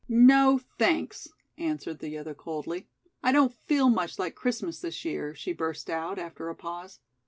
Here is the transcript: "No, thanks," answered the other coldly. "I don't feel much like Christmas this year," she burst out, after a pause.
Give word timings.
"No, 0.09 0.59
thanks," 0.79 1.27
answered 1.59 1.99
the 1.99 2.17
other 2.17 2.33
coldly. 2.33 2.87
"I 3.21 3.31
don't 3.31 3.53
feel 3.53 3.87
much 3.87 4.17
like 4.17 4.33
Christmas 4.33 4.79
this 4.81 5.05
year," 5.05 5.35
she 5.35 5.53
burst 5.53 5.91
out, 5.91 6.17
after 6.17 6.49
a 6.49 6.55
pause. 6.55 7.01